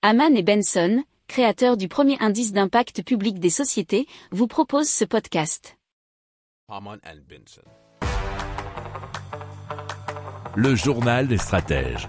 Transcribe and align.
Haman 0.00 0.36
et 0.36 0.44
Benson, 0.44 1.02
créateurs 1.26 1.76
du 1.76 1.88
premier 1.88 2.16
indice 2.20 2.52
d'impact 2.52 3.02
public 3.02 3.40
des 3.40 3.50
sociétés, 3.50 4.06
vous 4.30 4.46
proposent 4.46 4.88
ce 4.88 5.04
podcast. 5.04 5.76
Haman 6.68 7.00
and 7.04 7.18
Benson. 7.28 7.62
Le 10.54 10.76
journal 10.76 11.26
des 11.26 11.36
stratèges. 11.36 12.08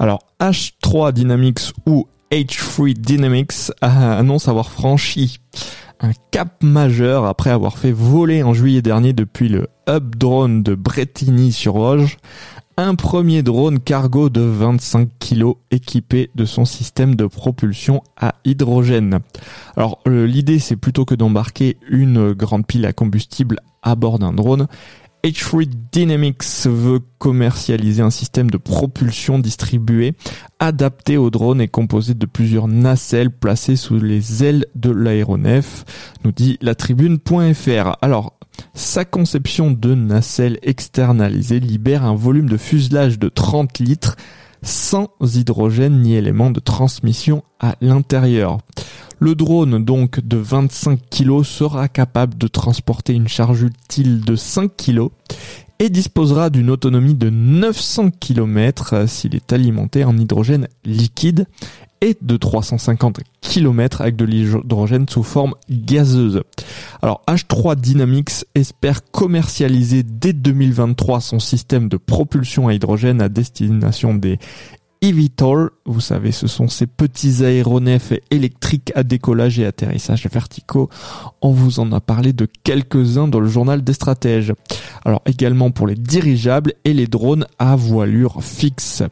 Alors 0.00 0.18
H3 0.40 1.12
Dynamics 1.12 1.72
ou 1.86 2.08
H3 2.32 2.94
Dynamics 2.94 3.70
annonce 3.82 4.48
avoir 4.48 4.72
franchi 4.72 5.38
un 6.00 6.10
cap 6.32 6.60
majeur 6.60 7.24
après 7.24 7.50
avoir 7.50 7.78
fait 7.78 7.92
voler 7.92 8.42
en 8.42 8.52
juillet 8.52 8.82
dernier 8.82 9.12
depuis 9.12 9.48
le 9.48 9.68
hub 9.88 10.16
drone 10.16 10.64
de 10.64 10.74
Bretigny-sur-Orge 10.74 12.16
un 12.82 12.94
premier 12.94 13.42
drone 13.42 13.80
cargo 13.80 14.30
de 14.30 14.40
25 14.40 15.08
kg 15.18 15.54
équipé 15.70 16.30
de 16.34 16.44
son 16.44 16.64
système 16.64 17.14
de 17.16 17.26
propulsion 17.26 18.02
à 18.16 18.34
hydrogène. 18.44 19.20
Alors 19.76 20.00
l'idée 20.06 20.58
c'est 20.58 20.76
plutôt 20.76 21.04
que 21.04 21.14
d'embarquer 21.14 21.76
une 21.88 22.32
grande 22.32 22.66
pile 22.66 22.86
à 22.86 22.92
combustible 22.92 23.58
à 23.82 23.94
bord 23.94 24.18
d'un 24.18 24.32
drone, 24.32 24.66
H3 25.22 25.68
Dynamics 25.92 26.66
veut 26.66 27.00
commercialiser 27.18 28.02
un 28.02 28.10
système 28.10 28.50
de 28.50 28.56
propulsion 28.56 29.38
distribué 29.38 30.14
adapté 30.58 31.18
au 31.18 31.30
drone 31.30 31.60
et 31.60 31.68
composé 31.68 32.14
de 32.14 32.26
plusieurs 32.26 32.68
nacelles 32.68 33.30
placées 33.30 33.76
sous 33.76 33.98
les 33.98 34.44
ailes 34.44 34.64
de 34.74 34.90
l'aéronef, 34.90 35.84
nous 36.24 36.32
dit 36.32 36.56
la 36.62 36.74
tribune.fr. 36.74 37.96
Alors, 38.00 38.38
sa 38.74 39.04
conception 39.04 39.70
de 39.70 39.94
nacelle 39.94 40.58
externalisée 40.62 41.60
libère 41.60 42.04
un 42.04 42.14
volume 42.14 42.48
de 42.48 42.56
fuselage 42.56 43.18
de 43.18 43.28
30 43.28 43.78
litres 43.78 44.16
sans 44.62 45.08
hydrogène 45.20 46.02
ni 46.02 46.14
élément 46.14 46.50
de 46.50 46.60
transmission 46.60 47.42
à 47.60 47.76
l'intérieur. 47.80 48.58
Le 49.18 49.34
drone 49.34 49.84
donc 49.84 50.20
de 50.20 50.36
25 50.36 51.00
kg 51.10 51.42
sera 51.42 51.88
capable 51.88 52.38
de 52.38 52.46
transporter 52.46 53.12
une 53.12 53.28
charge 53.28 53.62
utile 53.62 54.22
de 54.22 54.34
5 54.34 54.70
kg 54.76 55.08
et 55.78 55.88
disposera 55.88 56.50
d'une 56.50 56.70
autonomie 56.70 57.14
de 57.14 57.30
900 57.30 58.10
km 58.20 59.08
s'il 59.08 59.34
est 59.34 59.52
alimenté 59.52 60.04
en 60.04 60.16
hydrogène 60.16 60.68
liquide 60.84 61.46
et 62.00 62.16
de 62.20 62.36
350 62.36 63.20
km 63.40 64.00
avec 64.00 64.16
de 64.16 64.24
l'hydrogène 64.24 65.08
sous 65.08 65.22
forme 65.22 65.54
gazeuse. 65.68 66.42
Alors 67.02 67.22
H3 67.26 67.76
Dynamics 67.76 68.44
espère 68.54 69.02
commercialiser 69.10 70.02
dès 70.02 70.32
2023 70.32 71.20
son 71.20 71.38
système 71.38 71.88
de 71.88 71.96
propulsion 71.96 72.68
à 72.68 72.74
hydrogène 72.74 73.20
à 73.20 73.28
destination 73.28 74.14
des 74.14 74.38
eVTOL, 75.02 75.70
vous 75.86 76.00
savez, 76.00 76.30
ce 76.30 76.46
sont 76.46 76.68
ces 76.68 76.86
petits 76.86 77.44
aéronefs 77.44 78.12
électriques 78.30 78.92
à 78.94 79.02
décollage 79.02 79.58
et 79.58 79.66
atterrissage 79.66 80.26
verticaux. 80.26 80.90
On 81.40 81.52
vous 81.52 81.80
en 81.80 81.90
a 81.92 82.00
parlé 82.00 82.32
de 82.32 82.46
quelques-uns 82.64 83.26
dans 83.28 83.40
le 83.40 83.48
journal 83.48 83.82
des 83.82 83.94
stratèges. 83.94 84.52
Alors 85.04 85.22
également 85.24 85.70
pour 85.70 85.86
les 85.86 85.94
dirigeables 85.94 86.74
et 86.84 86.92
les 86.92 87.06
drones 87.06 87.46
à 87.58 87.76
voilure 87.76 88.42
fixe. 88.42 89.02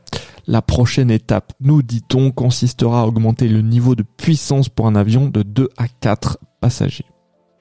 La 0.46 0.62
prochaine 0.62 1.10
étape, 1.10 1.52
nous 1.60 1.82
dit-on, 1.82 2.30
consistera 2.30 3.02
à 3.02 3.06
augmenter 3.06 3.48
le 3.48 3.62
niveau 3.62 3.94
de 3.94 4.02
puissance 4.02 4.68
pour 4.68 4.86
un 4.86 4.94
avion 4.94 5.28
de 5.28 5.42
2 5.42 5.68
à 5.76 5.88
4 5.88 6.38
passagers. 6.60 7.06